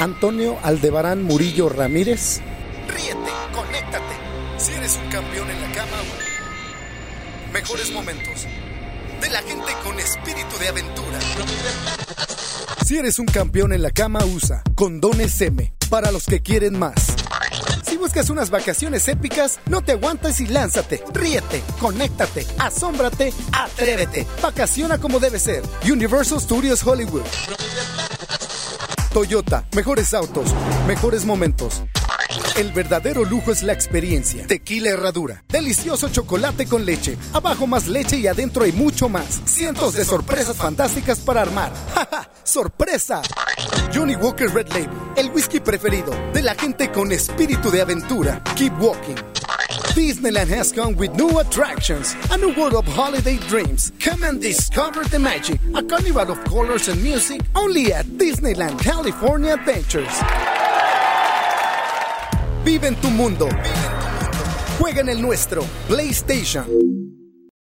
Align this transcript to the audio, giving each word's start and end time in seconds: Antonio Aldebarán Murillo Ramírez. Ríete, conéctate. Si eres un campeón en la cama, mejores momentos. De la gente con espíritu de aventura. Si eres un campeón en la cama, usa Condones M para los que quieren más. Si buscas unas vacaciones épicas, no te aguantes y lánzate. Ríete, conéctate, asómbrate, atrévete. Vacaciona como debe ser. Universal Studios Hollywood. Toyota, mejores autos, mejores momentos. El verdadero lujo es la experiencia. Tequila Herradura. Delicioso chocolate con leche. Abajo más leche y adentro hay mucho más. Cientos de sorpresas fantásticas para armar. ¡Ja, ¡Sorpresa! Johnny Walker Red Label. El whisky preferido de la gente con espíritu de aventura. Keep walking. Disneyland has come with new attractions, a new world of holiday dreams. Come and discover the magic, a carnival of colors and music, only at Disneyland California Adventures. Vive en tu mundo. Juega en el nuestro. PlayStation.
Antonio 0.00 0.58
Aldebarán 0.62 1.22
Murillo 1.22 1.68
Ramírez. 1.68 2.40
Ríete, 2.88 3.30
conéctate. 3.52 4.14
Si 4.56 4.72
eres 4.72 4.96
un 4.96 5.10
campeón 5.10 5.50
en 5.50 5.60
la 5.60 5.72
cama, 5.72 5.96
mejores 7.52 7.92
momentos. 7.92 8.46
De 9.20 9.28
la 9.28 9.42
gente 9.42 9.72
con 9.84 10.00
espíritu 10.00 10.56
de 10.58 10.68
aventura. 10.68 11.18
Si 12.86 12.96
eres 12.96 13.18
un 13.18 13.26
campeón 13.26 13.74
en 13.74 13.82
la 13.82 13.90
cama, 13.90 14.24
usa 14.24 14.62
Condones 14.74 15.38
M 15.42 15.70
para 15.90 16.10
los 16.10 16.24
que 16.24 16.40
quieren 16.40 16.78
más. 16.78 17.14
Si 17.84 17.98
buscas 17.98 18.30
unas 18.30 18.48
vacaciones 18.48 19.06
épicas, 19.06 19.60
no 19.66 19.82
te 19.82 19.92
aguantes 19.92 20.40
y 20.40 20.46
lánzate. 20.46 21.04
Ríete, 21.12 21.62
conéctate, 21.78 22.46
asómbrate, 22.58 23.34
atrévete. 23.52 24.26
Vacaciona 24.40 24.96
como 24.96 25.20
debe 25.20 25.38
ser. 25.38 25.62
Universal 25.84 26.40
Studios 26.40 26.82
Hollywood. 26.86 27.26
Toyota, 29.12 29.66
mejores 29.74 30.14
autos, 30.14 30.54
mejores 30.86 31.24
momentos. 31.24 31.82
El 32.56 32.70
verdadero 32.70 33.24
lujo 33.24 33.50
es 33.50 33.64
la 33.64 33.72
experiencia. 33.72 34.46
Tequila 34.46 34.90
Herradura. 34.90 35.42
Delicioso 35.48 36.10
chocolate 36.10 36.66
con 36.66 36.84
leche. 36.84 37.16
Abajo 37.32 37.66
más 37.66 37.88
leche 37.88 38.18
y 38.18 38.28
adentro 38.28 38.62
hay 38.62 38.70
mucho 38.70 39.08
más. 39.08 39.40
Cientos 39.46 39.94
de 39.94 40.04
sorpresas 40.04 40.56
fantásticas 40.56 41.18
para 41.18 41.42
armar. 41.42 41.72
¡Ja, 41.94 42.30
¡Sorpresa! 42.44 43.22
Johnny 43.92 44.14
Walker 44.14 44.48
Red 44.48 44.68
Label. 44.68 44.90
El 45.16 45.30
whisky 45.30 45.58
preferido 45.58 46.12
de 46.32 46.42
la 46.42 46.54
gente 46.54 46.92
con 46.92 47.10
espíritu 47.10 47.70
de 47.72 47.80
aventura. 47.80 48.42
Keep 48.54 48.80
walking. 48.80 49.39
Disneyland 49.94 50.48
has 50.48 50.72
come 50.72 50.94
with 50.96 51.14
new 51.16 51.40
attractions, 51.40 52.14
a 52.30 52.38
new 52.38 52.54
world 52.54 52.74
of 52.74 52.86
holiday 52.86 53.36
dreams. 53.48 53.92
Come 53.98 54.22
and 54.22 54.40
discover 54.40 55.04
the 55.04 55.18
magic, 55.18 55.60
a 55.74 55.82
carnival 55.82 56.30
of 56.30 56.44
colors 56.44 56.88
and 56.88 57.02
music, 57.02 57.40
only 57.54 57.92
at 57.92 58.06
Disneyland 58.06 58.78
California 58.80 59.54
Adventures. 59.54 60.14
Vive 62.64 62.84
en 62.84 62.94
tu 63.00 63.10
mundo. 63.10 63.48
Juega 64.78 65.00
en 65.00 65.08
el 65.08 65.20
nuestro. 65.20 65.62
PlayStation. 65.88 66.99